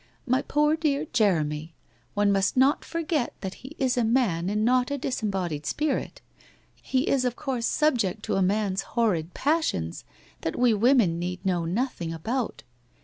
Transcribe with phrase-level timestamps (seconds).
[0.35, 1.75] 'My poor dear Jeremy!
[2.15, 6.21] One must not for get that he is a man and not a disembodied spirit.
[6.81, 10.03] He is of course subject to a man's horrid passions
[10.41, 12.63] that we women need know nothing about.